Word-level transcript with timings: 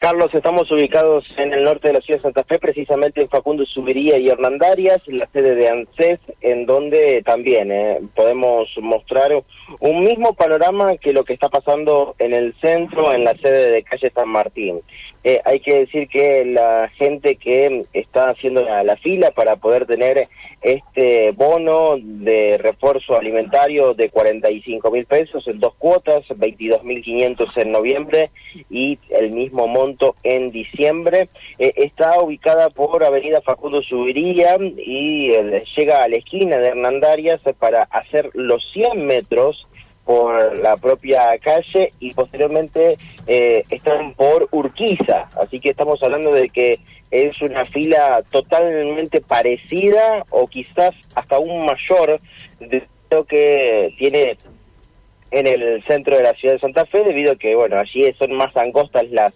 Carlos, 0.00 0.30
estamos 0.32 0.72
ubicados 0.72 1.26
en 1.36 1.52
el 1.52 1.62
norte 1.62 1.88
de 1.88 1.92
la 1.92 2.00
ciudad 2.00 2.20
de 2.20 2.22
Santa 2.22 2.44
Fe, 2.44 2.58
precisamente 2.58 3.20
en 3.20 3.28
Facundo 3.28 3.66
Subiría 3.66 4.16
y 4.16 4.30
Hernandarias, 4.30 5.02
la 5.08 5.28
sede 5.30 5.54
de 5.54 5.68
ANSES, 5.68 6.22
en 6.40 6.64
donde 6.64 7.22
también 7.22 7.70
eh, 7.70 8.00
podemos 8.16 8.66
mostrar 8.80 9.30
un 9.78 10.00
mismo 10.00 10.32
panorama 10.32 10.96
que 10.96 11.12
lo 11.12 11.22
que 11.24 11.34
está 11.34 11.50
pasando 11.50 12.14
en 12.18 12.32
el 12.32 12.54
centro, 12.62 13.12
en 13.12 13.24
la 13.24 13.34
sede 13.34 13.72
de 13.72 13.82
calle 13.82 14.10
San 14.14 14.30
Martín. 14.30 14.80
Eh, 15.22 15.40
hay 15.44 15.60
que 15.60 15.80
decir 15.80 16.08
que 16.08 16.46
la 16.46 16.88
gente 16.96 17.36
que 17.36 17.84
está 17.92 18.30
haciendo 18.30 18.62
la, 18.62 18.96
fila 18.96 19.30
para 19.30 19.56
poder 19.56 19.86
tener 19.86 20.28
este 20.62 21.30
bono 21.32 21.96
de 21.98 22.56
refuerzo 22.58 23.18
alimentario 23.18 23.92
de 23.92 24.08
45 24.08 24.90
mil 24.90 25.04
pesos 25.04 25.46
en 25.46 25.60
dos 25.60 25.74
cuotas, 25.74 26.24
22 26.34 26.84
mil 26.84 27.02
500 27.02 27.56
en 27.58 27.72
noviembre 27.72 28.30
y 28.70 28.98
el 29.10 29.32
mismo 29.32 29.66
monto 29.66 30.14
en 30.22 30.50
diciembre, 30.50 31.28
eh, 31.58 31.72
está 31.76 32.20
ubicada 32.20 32.70
por 32.70 33.04
Avenida 33.04 33.42
Facundo 33.42 33.82
Subiría 33.82 34.56
y 34.58 35.32
eh, 35.32 35.64
llega 35.76 36.02
a 36.02 36.08
la 36.08 36.16
esquina 36.16 36.56
de 36.56 36.68
Hernandarias 36.68 37.40
para 37.58 37.82
hacer 37.82 38.30
los 38.34 38.62
100 38.72 39.06
metros 39.06 39.66
por 40.10 40.58
la 40.58 40.76
propia 40.76 41.38
calle 41.38 41.90
y 42.00 42.12
posteriormente 42.14 42.96
eh, 43.28 43.62
están 43.70 44.12
por 44.14 44.48
Urquiza. 44.50 45.28
Así 45.40 45.60
que 45.60 45.70
estamos 45.70 46.02
hablando 46.02 46.32
de 46.32 46.48
que 46.48 46.80
es 47.12 47.40
una 47.40 47.64
fila 47.64 48.20
totalmente 48.32 49.20
parecida 49.20 50.24
o 50.30 50.48
quizás 50.48 50.96
hasta 51.14 51.36
aún 51.36 51.64
mayor 51.64 52.18
de 52.58 52.82
lo 53.08 53.24
que 53.24 53.94
tiene 53.98 54.36
en 55.30 55.46
el 55.46 55.80
centro 55.84 56.16
de 56.16 56.24
la 56.24 56.32
ciudad 56.32 56.54
de 56.54 56.60
Santa 56.60 56.86
Fe 56.86 57.04
debido 57.04 57.30
a 57.30 57.36
que 57.36 57.54
bueno 57.54 57.78
allí 57.78 58.12
son 58.14 58.32
más 58.32 58.56
angostas 58.56 59.08
las 59.12 59.32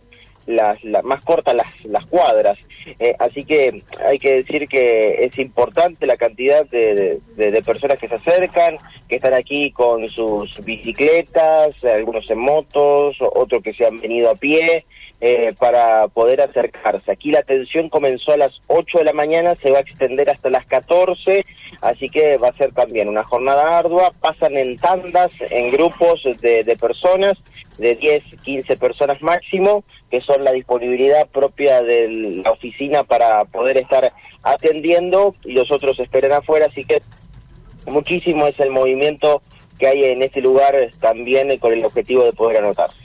las, 0.47 0.79
más 1.05 1.23
cortas 1.25 1.55
las, 1.55 1.85
las 1.85 2.07
cuadras. 2.07 2.59
Eh, 2.99 3.15
así 3.19 3.45
que 3.45 3.83
hay 4.05 4.19
que 4.19 4.43
decir 4.43 4.69
que 4.69 5.25
es 5.25 5.39
importante 5.39 6.07
la 6.07 6.17
cantidad 6.17 6.65
de, 6.67 7.21
de, 7.37 7.63
personas 7.63 7.99
que 7.99 8.09
se 8.09 8.15
acercan, 8.15 8.77
que 9.09 9.17
están 9.17 9.35
aquí 9.35 9.71
con 9.71 10.07
sus 10.09 10.63
bicicletas, 10.65 11.75
algunos 11.85 12.29
en 12.31 12.39
motos, 12.39 13.17
otros 13.21 13.63
que 13.63 13.73
se 13.73 13.87
han 13.87 13.97
venido 13.97 14.31
a 14.31 14.35
pie. 14.35 14.85
Eh, 15.21 15.55
para 15.59 16.09
poder 16.09 16.43
acercarse. 16.43 17.11
Aquí 17.11 17.31
la 17.31 17.39
atención 17.39 17.89
comenzó 17.89 18.33
a 18.33 18.37
las 18.37 18.53
8 18.67 18.99
de 18.99 19.05
la 19.05 19.15
mañana, 19.15 19.55
se 19.63 19.71
va 19.71 19.79
a 19.79 19.81
extender 19.81 20.29
hasta 20.29 20.51
las 20.51 20.67
14, 20.67 21.47
así 21.85 22.09
que 22.09 22.37
va 22.39 22.49
a 22.49 22.53
ser 22.53 22.73
también 22.73 23.09
una 23.09 23.23
jornada 23.23 23.79
ardua. 23.79 24.11
Pasan 24.21 24.57
en 24.57 24.77
tandas, 24.79 25.33
en 25.51 25.71
grupos 25.71 26.23
de, 26.41 26.65
de 26.65 26.77
personas, 26.77 27.39
de 27.79 27.95
10, 27.95 28.25
15 28.43 28.77
personas 28.77 29.21
máximo, 29.23 29.85
que 30.11 30.21
son 30.21 30.45
la 30.45 30.53
disponibilidad 30.53 31.29
propia 31.29 31.83
de 31.83 32.09
la 32.45 32.51
oficina 32.51 33.05
para 33.05 33.45
poder 33.45 33.77
estar 33.79 34.13
atendiendo 34.43 35.35
y 35.45 35.53
los 35.53 35.71
otros 35.71 35.99
esperan 35.99 36.33
afuera, 36.33 36.67
así 36.71 36.85
que 36.85 37.01
muchísimo 37.87 38.47
es 38.47 38.59
el 38.61 38.71
movimiento 38.71 39.43
que 39.79 39.89
hay 39.89 40.05
en 40.05 40.23
este 40.23 40.41
lugar 40.41 40.75
también 41.01 41.57
con 41.59 41.73
el 41.73 41.85
objetivo 41.85 42.25
de 42.25 42.33
poder 42.33 42.59
anotarse. 42.59 42.99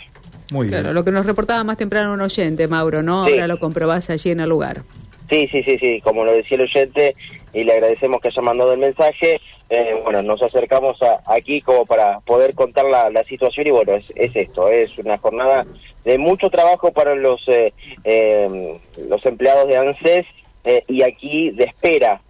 Muy 0.51 0.67
claro, 0.67 0.93
lo 0.93 1.03
que 1.03 1.11
nos 1.11 1.25
reportaba 1.25 1.63
más 1.63 1.77
temprano 1.77 2.13
un 2.13 2.21
oyente, 2.21 2.67
Mauro, 2.67 3.03
¿no? 3.03 3.23
Ahora 3.23 3.47
lo 3.47 3.59
comprobás 3.59 4.09
allí 4.09 4.31
en 4.31 4.39
el 4.39 4.49
lugar. 4.49 4.83
Sí, 5.29 5.47
sí, 5.51 5.61
sí, 5.61 5.77
sí, 5.79 6.01
como 6.01 6.25
lo 6.25 6.31
decía 6.31 6.57
el 6.57 6.63
oyente, 6.63 7.13
y 7.53 7.63
le 7.63 7.73
agradecemos 7.73 8.21
que 8.21 8.29
haya 8.29 8.41
mandado 8.41 8.73
el 8.73 8.79
mensaje, 8.79 9.41
eh, 9.69 9.99
bueno, 10.03 10.21
nos 10.23 10.41
acercamos 10.41 10.97
aquí 11.27 11.61
como 11.61 11.85
para 11.85 12.19
poder 12.21 12.55
contar 12.55 12.85
la, 12.85 13.23
situación 13.23 13.67
y 13.67 13.71
bueno, 13.71 13.93
es, 13.93 14.05
es, 14.15 14.35
esto, 14.35 14.69
es 14.69 14.97
una 14.97 15.17
jornada 15.17 15.65
de 16.03 16.17
mucho 16.17 16.49
trabajo 16.49 16.91
para 16.91 17.13
los, 17.15 17.41
eh, 17.47 17.73
em, 18.03 18.73
los 19.07 19.23
empleados 19.25 19.67
de 19.67 19.77
ANSES 19.77 20.25
eh, 20.63 20.81
y 20.87 21.03
aquí 21.03 21.51
de 21.51 21.65
espera, 21.65 22.21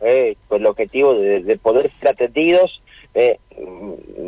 con 0.48 0.62
el 0.62 0.68
objetivo 0.68 1.16
de, 1.16 1.42
de 1.42 1.58
poder 1.58 1.90
ser 1.92 2.10
atendidos 2.10 2.82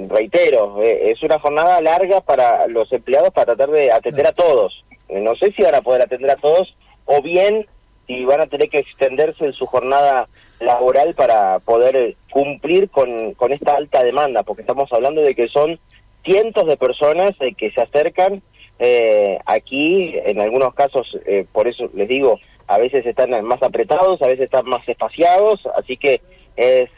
reitero, 0.09 0.81
es 0.81 1.21
una 1.23 1.39
jornada 1.39 1.79
larga 1.81 2.19
para 2.19 2.67
los 2.67 2.91
empleados 2.91 3.29
para 3.29 3.55
tratar 3.55 3.69
de 3.69 3.91
atender 3.91 4.27
a 4.27 4.33
todos. 4.33 4.83
no 5.09 5.35
sé 5.35 5.51
si 5.51 5.61
van 5.61 5.75
a 5.75 5.81
poder 5.81 6.01
atender 6.01 6.31
a 6.31 6.35
todos 6.35 6.75
o 7.05 7.21
bien 7.21 7.67
y 8.11 8.25
van 8.25 8.41
a 8.41 8.47
tener 8.47 8.69
que 8.69 8.79
extenderse 8.79 9.45
en 9.45 9.53
su 9.53 9.65
jornada 9.65 10.27
laboral 10.59 11.15
para 11.15 11.59
poder 11.59 12.15
cumplir 12.29 12.89
con, 12.89 13.33
con 13.35 13.53
esta 13.53 13.75
alta 13.75 14.03
demanda, 14.03 14.43
porque 14.43 14.61
estamos 14.61 14.91
hablando 14.91 15.21
de 15.21 15.33
que 15.33 15.47
son 15.47 15.79
cientos 16.23 16.67
de 16.67 16.77
personas 16.77 17.31
eh, 17.39 17.53
que 17.53 17.71
se 17.71 17.81
acercan 17.81 18.41
eh, 18.79 19.39
aquí, 19.45 20.13
en 20.25 20.39
algunos 20.41 20.73
casos, 20.73 21.17
eh, 21.25 21.45
por 21.51 21.67
eso 21.67 21.89
les 21.93 22.07
digo, 22.07 22.39
a 22.67 22.77
veces 22.77 23.05
están 23.05 23.29
más 23.45 23.61
apretados, 23.63 24.21
a 24.21 24.27
veces 24.27 24.45
están 24.45 24.67
más 24.67 24.87
espaciados, 24.87 25.61
así 25.77 25.97
que 25.97 26.21
es 26.55 26.89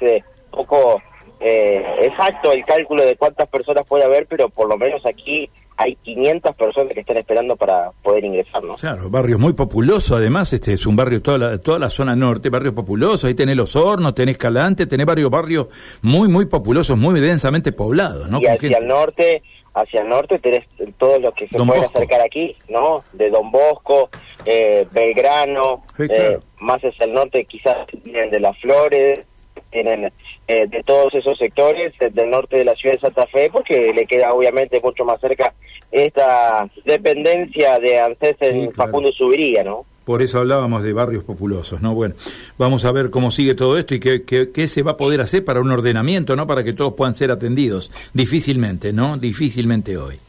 poco 0.50 1.02
exacto 1.46 2.54
el 2.54 2.64
cálculo 2.64 3.06
de 3.06 3.18
cuántas 3.18 3.50
personas 3.50 3.86
puede 3.86 4.06
haber, 4.06 4.28
pero 4.28 4.48
por 4.48 4.70
lo 4.70 4.78
menos 4.78 5.06
aquí 5.06 5.50
hay 5.78 5.96
500 5.96 6.56
personas 6.56 6.94
que 6.94 7.00
están 7.00 7.18
esperando 7.18 7.56
para 7.56 7.92
poder 8.04 8.26
ingresar, 8.26 8.64
¿no? 8.64 8.76
Claro, 8.76 9.10
barrio 9.10 9.40
muy 9.40 9.54
populoso, 9.54 10.16
además, 10.16 10.54
este 10.54 10.74
es 10.74 10.86
un 10.86 10.96
barrio, 10.96 11.22
toda 11.22 11.38
la, 11.38 11.58
toda 11.58 11.80
la 11.80 11.90
zona 11.90 12.16
norte, 12.16 12.50
barrio 12.50 12.76
populoso, 12.76 13.28
ahí 13.28 13.34
tenés 13.34 13.58
Los 13.58 13.76
Hornos, 13.76 14.14
tenés 14.14 14.38
Calante, 14.38 14.86
tenés 14.86 15.06
varios 15.06 15.30
barrios 15.30 15.68
muy, 16.02 16.28
muy 16.28 16.46
populosos, 16.46 16.98
muy 16.98 17.20
densamente 17.20 17.72
poblados, 17.72 18.30
¿no? 18.30 18.40
Y 18.40 18.46
hacia 18.46 18.78
el 18.78 18.88
norte, 18.88 19.42
hacia 19.74 20.02
el 20.02 20.10
norte 20.10 20.40
tenés 20.40 20.66
todos 20.98 21.22
los 21.22 21.34
que 21.34 21.48
se 21.48 21.58
pueden 21.58 21.84
acercar 21.84 22.22
aquí, 22.22 22.56
¿no? 22.70 23.04
De 23.14 23.30
Don 23.30 23.52
Bosco, 23.52 24.10
eh, 24.46 24.88
Belgrano, 24.92 25.84
eh, 25.98 26.40
más 26.60 26.82
hacia 26.82 27.06
el 27.06 27.14
norte 27.14 27.46
quizás 27.46 27.88
vienen 28.04 28.30
de 28.30 28.40
Las 28.40 28.58
Flores, 28.60 29.26
tienen 29.72 30.12
eh, 30.48 30.68
de 30.68 30.84
todos 30.84 31.14
esos 31.16 31.38
sectores 31.38 31.94
del 32.00 32.30
norte 32.30 32.58
de 32.58 32.66
la 32.66 32.76
ciudad 32.76 32.96
de 32.96 33.02
Santa 33.02 33.26
Fe, 33.28 33.50
porque 33.52 33.94
le 33.94 34.06
queda 34.06 34.34
obviamente 34.34 34.80
mucho 34.82 35.06
más 35.06 35.20
cerca 35.20 35.54
esta 35.92 36.68
dependencia 36.86 37.78
de 37.80 38.00
ANSES 38.00 38.38
en 38.42 38.72
Facundo 38.72 39.12
Subiría, 39.12 39.64
¿no? 39.64 39.86
Por 40.06 40.22
eso 40.22 40.40
hablábamos 40.40 40.84
de 40.84 40.92
barrios 40.92 41.24
populosos, 41.24 41.82
¿no? 41.82 41.94
Bueno, 41.94 42.16
vamos 42.58 42.84
a 42.84 42.92
ver 42.92 43.10
cómo 43.10 43.32
sigue 43.32 43.56
todo 43.56 43.78
esto 43.78 43.96
y 43.96 44.00
qué, 44.00 44.24
qué, 44.24 44.52
qué, 44.52 44.68
se 44.68 44.84
va 44.84 44.92
a 44.92 44.98
poder 44.98 45.22
hacer 45.22 45.46
para 45.46 45.62
un 45.62 45.72
ordenamiento, 45.72 46.36
¿no? 46.36 46.46
Para 46.46 46.64
que 46.64 46.74
todos 46.74 46.96
puedan 46.96 47.14
ser 47.14 47.32
atendidos. 47.32 47.90
Difícilmente, 48.14 48.92
¿no? 48.92 49.18
Difícilmente 49.18 49.96
hoy. 49.98 50.20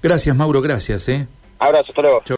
Gracias, 0.00 0.36
Mauro, 0.36 0.62
gracias, 0.62 1.08
¿eh? 1.08 1.26
Abrazo, 1.58 1.86
hasta 1.88 2.02
luego. 2.02 2.22